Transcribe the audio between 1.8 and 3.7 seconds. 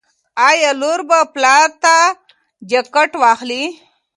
ته جاکټ واخلي؟